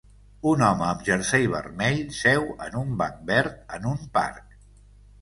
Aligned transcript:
Un 0.51 0.63
home 0.67 0.83
amb 0.85 1.03
jersei 1.09 1.45
vermell 1.57 2.03
seu 2.23 2.49
en 2.71 2.81
un 2.83 2.99
banc 3.05 3.23
verd 3.31 3.65
en 3.79 3.89
un 3.95 4.05
parc. 4.21 4.61